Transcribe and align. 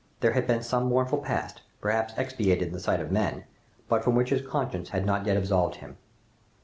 There 0.21 0.31
had 0.33 0.47
been 0.47 0.63
some 0.63 0.87
mournful 0.87 1.19
past, 1.19 1.61
perhaps 1.79 2.15
expiated 2.17 2.69
in 2.69 2.73
the 2.73 2.79
sight 2.79 2.99
of 3.01 3.11
men, 3.11 3.43
but 3.87 4.03
from 4.03 4.15
which 4.15 4.31
his 4.31 4.41
conscience 4.41 4.89
had 4.89 5.05
not 5.05 5.27
yet 5.27 5.37
absolved 5.37 5.75
him. 5.75 5.95